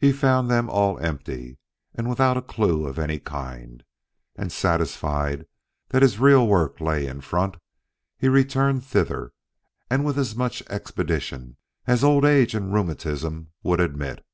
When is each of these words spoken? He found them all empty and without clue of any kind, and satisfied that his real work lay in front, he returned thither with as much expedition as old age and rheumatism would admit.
He 0.00 0.10
found 0.12 0.50
them 0.50 0.68
all 0.68 0.98
empty 0.98 1.58
and 1.94 2.08
without 2.08 2.48
clue 2.48 2.88
of 2.88 2.98
any 2.98 3.20
kind, 3.20 3.84
and 4.34 4.50
satisfied 4.50 5.46
that 5.90 6.02
his 6.02 6.18
real 6.18 6.48
work 6.48 6.80
lay 6.80 7.06
in 7.06 7.20
front, 7.20 7.56
he 8.18 8.26
returned 8.28 8.84
thither 8.84 9.32
with 9.88 10.18
as 10.18 10.34
much 10.34 10.64
expedition 10.68 11.56
as 11.86 12.02
old 12.02 12.24
age 12.24 12.52
and 12.56 12.74
rheumatism 12.74 13.52
would 13.62 13.78
admit. 13.78 14.26